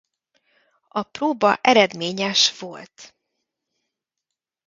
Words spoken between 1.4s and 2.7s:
eredményes